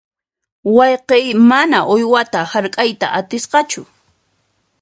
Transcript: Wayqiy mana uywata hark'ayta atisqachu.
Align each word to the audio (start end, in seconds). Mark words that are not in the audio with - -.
Wayqiy 0.75 1.27
mana 1.49 1.79
uywata 1.95 2.39
hark'ayta 2.51 3.07
atisqachu. 3.19 3.81